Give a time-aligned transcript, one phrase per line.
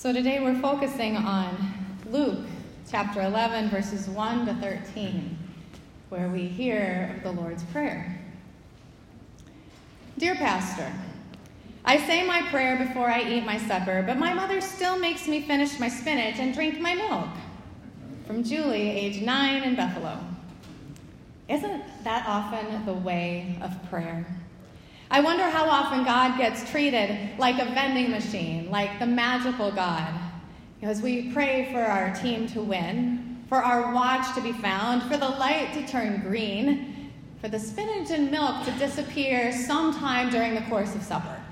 [0.00, 1.74] So today we're focusing on
[2.08, 2.46] Luke
[2.90, 5.36] chapter 11, verses 1 to 13,
[6.08, 8.18] where we hear of the Lord's Prayer.
[10.16, 10.90] Dear Pastor,
[11.84, 15.42] I say my prayer before I eat my supper, but my mother still makes me
[15.42, 17.28] finish my spinach and drink my milk.
[18.26, 20.18] From Julie, age 9 in Buffalo.
[21.46, 24.24] Isn't that often the way of prayer?
[25.12, 30.08] I wonder how often God gets treated like a vending machine, like the magical God.
[30.82, 35.16] As we pray for our team to win, for our watch to be found, for
[35.16, 37.10] the light to turn green,
[37.40, 41.42] for the spinach and milk to disappear sometime during the course of supper.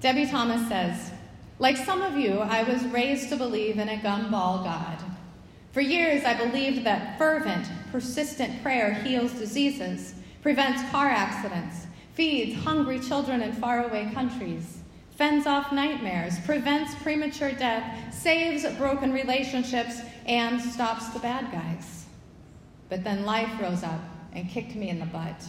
[0.00, 1.10] Debie Thomas says,
[1.58, 4.98] like some of you, I was raised to believe in a gumball God.
[5.72, 12.98] For years, I believed that fervent, persistent prayer heals diseases prevents car accidents, feeds hungry
[13.00, 14.80] children in faraway countries,
[15.12, 22.06] fends off nightmares, prevents premature death, saves broken relationships, and stops the bad guys.
[22.88, 24.00] But then life rose up
[24.34, 25.42] and kicked me in the butt.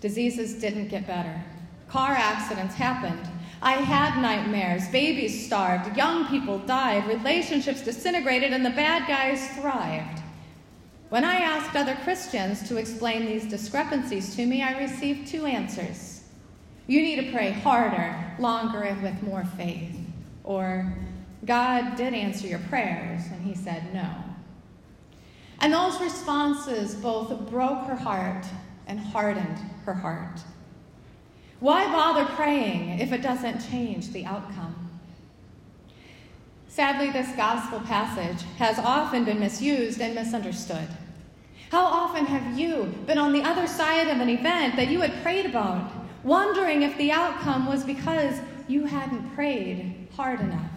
[0.00, 1.42] Diseases didn't get better.
[1.88, 3.28] Car accidents happened.
[3.60, 4.88] I had nightmares.
[4.88, 5.96] Babies starved.
[5.96, 7.06] Young people died.
[7.06, 10.21] Relationships disintegrated, and the bad guys thrived.
[11.12, 16.22] When I asked other Christians to explain these discrepancies to me, I received two answers.
[16.86, 19.94] You need to pray harder, longer, and with more faith.
[20.42, 20.90] Or,
[21.44, 24.10] God did answer your prayers, and He said no.
[25.60, 28.46] And those responses both broke her heart
[28.86, 30.40] and hardened her heart.
[31.60, 34.91] Why bother praying if it doesn't change the outcome?
[36.72, 40.88] Sadly, this gospel passage has often been misused and misunderstood.
[41.70, 45.22] How often have you been on the other side of an event that you had
[45.22, 45.92] prayed about,
[46.24, 50.70] wondering if the outcome was because you hadn't prayed hard enough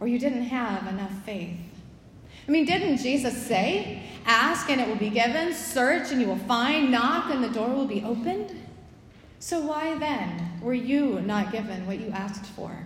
[0.00, 1.56] or you didn't have enough faith?
[2.46, 6.36] I mean, didn't Jesus say, Ask and it will be given, search and you will
[6.36, 8.54] find, knock and the door will be opened?
[9.38, 12.84] So why then were you not given what you asked for?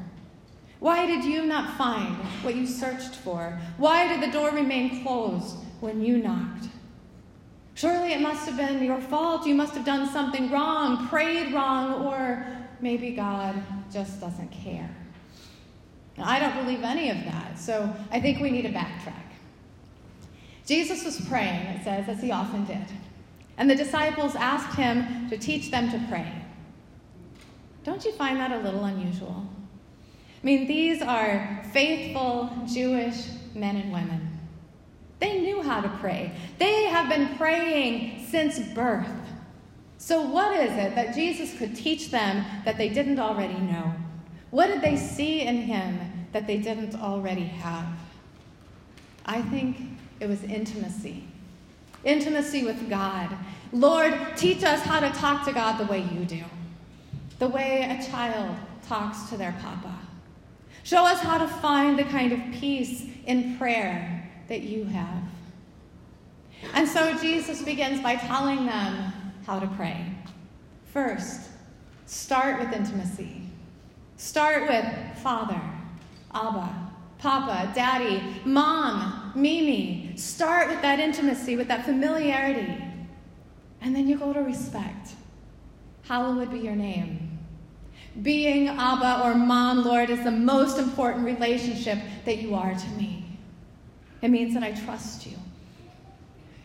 [0.81, 3.59] Why did you not find what you searched for?
[3.77, 6.69] Why did the door remain closed when you knocked?
[7.75, 9.47] Surely it must have been your fault.
[9.47, 12.47] You must have done something wrong, prayed wrong, or
[12.81, 14.89] maybe God just doesn't care.
[16.17, 19.15] Now, I don't believe any of that, so I think we need to backtrack.
[20.67, 22.87] Jesus was praying, it says, as he often did.
[23.59, 26.33] And the disciples asked him to teach them to pray.
[27.85, 29.47] Don't you find that a little unusual?
[30.43, 34.39] I mean, these are faithful Jewish men and women.
[35.19, 36.33] They knew how to pray.
[36.59, 39.07] They have been praying since birth.
[39.99, 43.93] So, what is it that Jesus could teach them that they didn't already know?
[44.51, 46.01] What did they see in him
[46.33, 47.87] that they didn't already have?
[49.27, 49.77] I think
[50.19, 51.25] it was intimacy.
[52.03, 53.37] Intimacy with God.
[53.73, 56.43] Lord, teach us how to talk to God the way you do,
[57.39, 58.57] the way a child
[58.89, 59.99] talks to their papa.
[60.83, 65.23] Show us how to find the kind of peace in prayer that you have.
[66.75, 69.13] And so Jesus begins by telling them
[69.47, 70.05] how to pray.
[70.93, 71.49] First,
[72.07, 73.43] start with intimacy.
[74.17, 74.85] Start with
[75.23, 75.61] Father,
[76.35, 80.13] Abba, Papa, Daddy, Mom, Mimi.
[80.17, 82.83] Start with that intimacy, with that familiarity.
[83.81, 85.11] And then you go to respect.
[86.03, 87.30] Hallowed be your name.
[88.23, 93.25] Being Abba or Mom, Lord, is the most important relationship that you are to me.
[94.21, 95.37] It means that I trust you.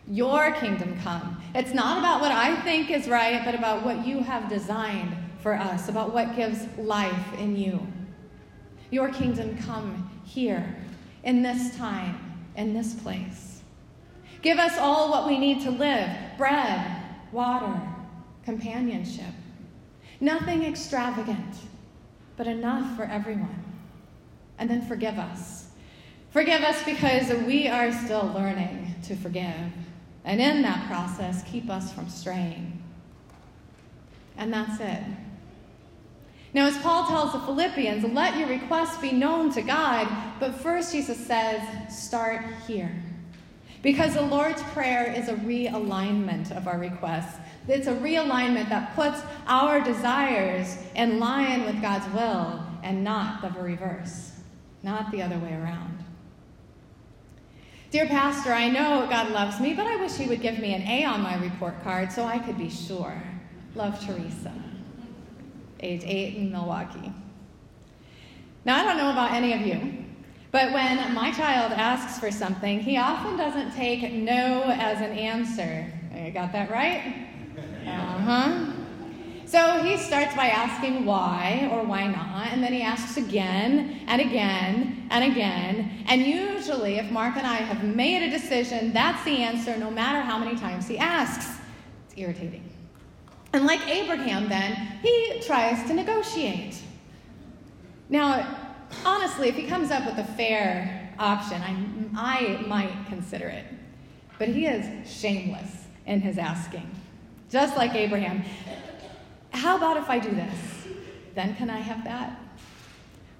[0.08, 1.42] Your kingdom come.
[1.54, 5.54] It's not about what I think is right, but about what you have designed for
[5.54, 7.86] us, about what gives life in you.
[8.92, 10.76] Your kingdom come here,
[11.24, 12.20] in this time,
[12.56, 13.62] in this place.
[14.42, 17.82] Give us all what we need to live bread, water,
[18.44, 19.34] companionship.
[20.20, 21.56] Nothing extravagant,
[22.38, 23.64] but enough for everyone.
[24.58, 25.66] And then forgive us
[26.36, 29.72] Forgive us because we are still learning to forgive.
[30.26, 32.84] And in that process, keep us from straying.
[34.36, 35.02] And that's it.
[36.54, 40.92] Now, as Paul tells the Philippians, let your requests be known to God, but first
[40.92, 42.94] Jesus says, start here.
[43.82, 47.40] Because the Lord's Prayer is a realignment of our requests.
[47.68, 53.60] It's a realignment that puts our desires in line with God's will and not the
[53.60, 54.34] reverse,
[54.84, 56.04] not the other way around.
[57.90, 60.84] Dear Pastor, I know God loves me, but I wish He would give me an
[60.84, 63.22] A on my report card so I could be sure.
[63.74, 64.54] Love Teresa,
[65.80, 67.14] age eight in Milwaukee.
[68.64, 70.06] Now, I don't know about any of you,
[70.52, 75.92] but when my child asks for something, he often doesn't take no as an answer.
[76.14, 77.28] I got that right?
[78.26, 78.72] Uh huh.
[79.46, 84.20] So he starts by asking why or why not, and then he asks again and
[84.20, 86.04] again and again.
[86.08, 90.22] And usually, if Mark and I have made a decision, that's the answer no matter
[90.22, 91.62] how many times he asks.
[92.08, 92.68] It's irritating.
[93.54, 94.74] And like Abraham, then,
[95.04, 96.82] he tries to negotiate.
[98.10, 98.58] Now,
[99.06, 101.62] honestly, if he comes up with a fair option,
[102.18, 103.66] I, I might consider it.
[104.40, 106.90] But he is shameless in his asking,
[107.56, 108.44] just like Abraham.
[109.52, 110.58] How about if I do this?
[111.36, 112.38] Then can I have that?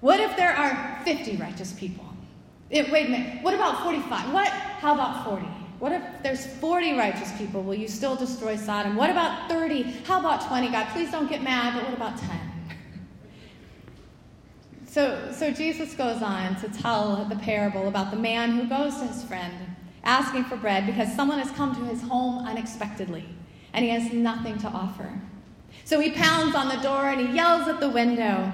[0.00, 2.06] What if there are 50 righteous people?
[2.70, 3.42] It, wait a minute.
[3.42, 4.32] What about 45?
[4.32, 4.48] What?
[4.48, 5.44] How about 40?
[5.80, 7.62] What if there's 40 righteous people?
[7.62, 8.96] Will you still destroy Sodom?
[8.96, 9.82] What about 30?
[10.06, 10.70] How about 20?
[10.70, 12.30] God, please don't get mad, but what about 10?
[14.86, 19.08] So, so Jesus goes on to tell the parable about the man who goes to
[19.08, 23.26] his friend asking for bread because someone has come to his home unexpectedly
[23.76, 25.08] and he has nothing to offer.
[25.84, 28.50] So he pounds on the door and he yells at the window.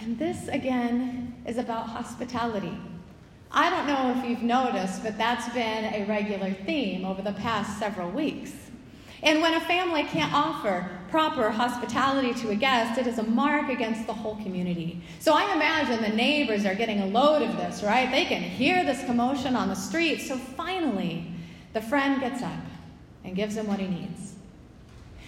[0.00, 2.72] And this, again, is about hospitality.
[3.50, 7.78] I don't know if you've noticed, but that's been a regular theme over the past
[7.78, 8.52] several weeks.
[9.24, 13.70] And when a family can't offer proper hospitality to a guest, it is a mark
[13.70, 15.02] against the whole community.
[15.18, 18.10] So I imagine the neighbors are getting a load of this, right?
[18.10, 20.20] They can hear this commotion on the street.
[20.20, 21.26] So finally,
[21.72, 22.52] the friend gets up
[23.24, 24.33] and gives him what he needs.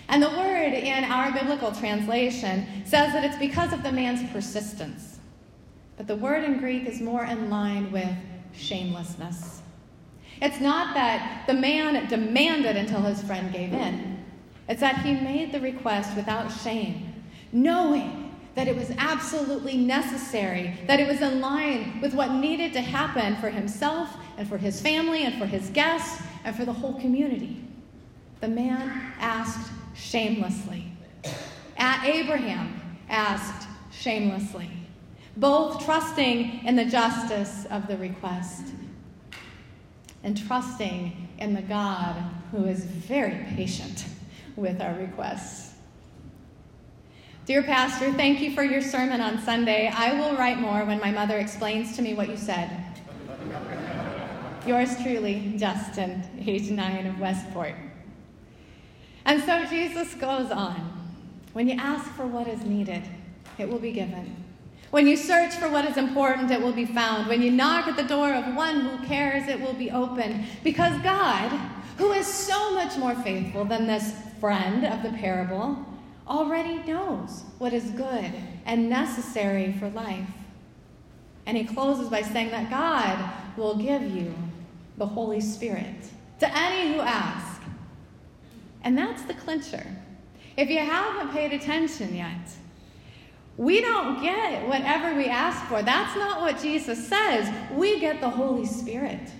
[0.09, 5.19] And the word in our biblical translation says that it's because of the man's persistence.
[5.97, 8.15] But the word in Greek is more in line with
[8.53, 9.63] shamelessness.
[10.41, 14.25] It's not that the man demanded until his friend gave in,
[14.69, 20.99] it's that he made the request without shame, knowing that it was absolutely necessary, that
[20.99, 25.25] it was in line with what needed to happen for himself and for his family
[25.25, 27.63] and for his guests and for the whole community.
[28.41, 30.85] The man asked shamelessly.
[32.07, 34.71] Abraham asked shamelessly,
[35.37, 38.65] both trusting in the justice of the request
[40.23, 42.17] and trusting in the God
[42.51, 44.07] who is very patient
[44.57, 45.75] with our requests.
[47.45, 49.89] Dear Pastor, thank you for your sermon on Sunday.
[49.89, 52.71] I will write more when my mother explains to me what you said.
[54.67, 57.75] Yours truly, Justin, age nine of Westport.
[59.27, 60.93] And so Jesus goes on.
[61.53, 63.03] When you ask for what is needed,
[63.59, 64.45] it will be given.
[64.91, 67.27] When you search for what is important, it will be found.
[67.27, 70.47] When you knock at the door of one who cares, it will be opened.
[70.63, 71.51] Because God,
[71.99, 75.85] who is so much more faithful than this friend of the parable,
[76.29, 78.31] already knows what is good
[78.65, 80.29] and necessary for life.
[81.47, 84.35] And he closes by saying that God will give you
[84.99, 85.97] the Holy Spirit
[86.39, 87.46] to any who ask.
[88.87, 89.85] And that's the clincher.
[90.57, 92.49] If you haven't paid attention yet,
[93.57, 95.83] we don't get whatever we ask for.
[95.83, 97.53] That's not what Jesus says.
[97.73, 99.33] We get the Holy Spirit,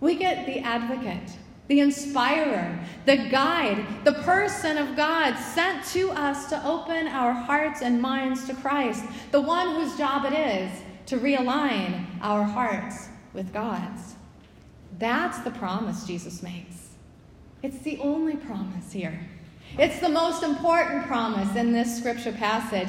[0.00, 1.30] we get the advocate,
[1.68, 2.76] the inspirer,
[3.06, 8.44] the guide, the person of God sent to us to open our hearts and minds
[8.48, 14.16] to Christ, the one whose job it is to realign our hearts with God's.
[14.98, 16.89] That's the promise Jesus makes.
[17.62, 19.18] It's the only promise here.
[19.78, 22.88] It's the most important promise in this scripture passage.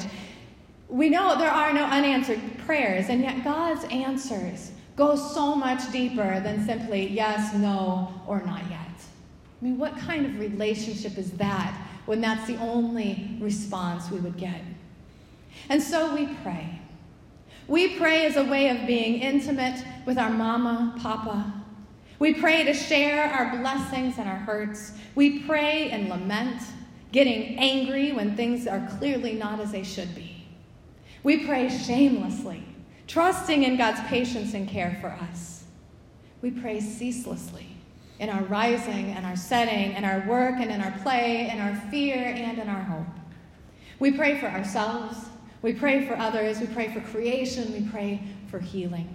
[0.88, 6.40] We know there are no unanswered prayers, and yet God's answers go so much deeper
[6.40, 8.80] than simply yes, no, or not yet.
[8.80, 11.74] I mean, what kind of relationship is that
[12.06, 14.60] when that's the only response we would get?
[15.68, 16.80] And so we pray.
[17.68, 21.62] We pray as a way of being intimate with our mama, papa,
[22.22, 24.92] we pray to share our blessings and our hurts.
[25.16, 26.62] We pray and lament,
[27.10, 30.46] getting angry when things are clearly not as they should be.
[31.24, 32.62] We pray shamelessly,
[33.08, 35.64] trusting in God's patience and care for us.
[36.42, 37.66] We pray ceaselessly
[38.20, 41.74] in our rising and our setting, in our work and in our play, in our
[41.90, 43.16] fear and in our hope.
[43.98, 45.16] We pray for ourselves.
[45.62, 46.60] We pray for others.
[46.60, 47.72] We pray for creation.
[47.72, 49.12] We pray for healing.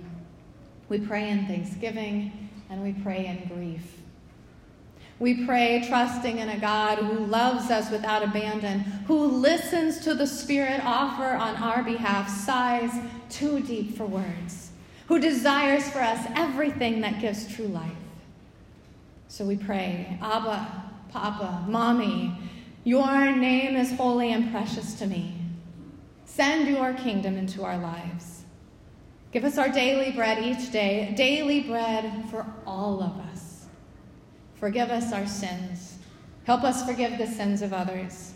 [0.89, 3.97] We pray in thanksgiving and we pray in grief.
[5.19, 10.27] We pray trusting in a God who loves us without abandon, who listens to the
[10.27, 12.91] Spirit offer on our behalf, sighs
[13.29, 14.69] too deep for words,
[15.07, 17.91] who desires for us everything that gives true life.
[19.27, 22.37] So we pray, Abba, Papa, Mommy,
[22.83, 25.35] your name is holy and precious to me.
[26.25, 28.36] Send your kingdom into our lives.
[29.37, 33.67] Give us our daily bread each day, daily bread for all of us.
[34.55, 35.99] Forgive us our sins.
[36.45, 38.33] Help us forgive the sins of others.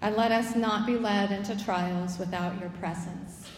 [0.00, 3.50] And let us not be led into trials without your presence.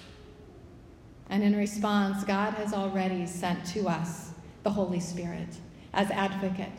[1.29, 4.31] And in response, God has already sent to us
[4.62, 5.55] the Holy Spirit
[5.93, 6.73] as advocate,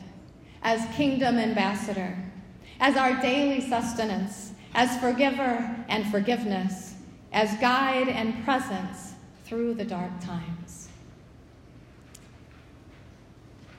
[0.64, 2.18] as kingdom ambassador,
[2.80, 6.96] as our daily sustenance, as forgiver and forgiveness,
[7.32, 9.13] as guide and presence
[9.54, 10.90] through the dark times.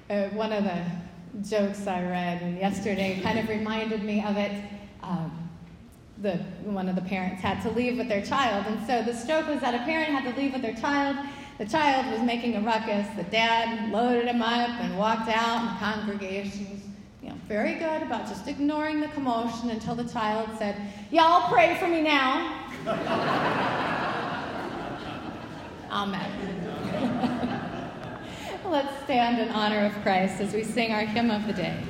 [0.09, 0.85] Uh, one of the
[1.43, 4.53] jokes I read yesterday kind of reminded me of it.
[5.03, 5.51] Um,
[6.23, 8.67] the, one of the parents had to leave with their child.
[8.69, 11.17] And so the joke was that a parent had to leave with their child.
[11.59, 13.09] The child was making a ruckus.
[13.17, 16.83] The dad loaded him up and walked out, and the congregation was
[17.21, 20.77] you know, very good about just ignoring the commotion until the child said,
[21.11, 23.91] Y'all pray for me now.
[25.95, 26.29] Amen.
[28.69, 31.81] Let's stand in honor of Christ as we sing our hymn of the day.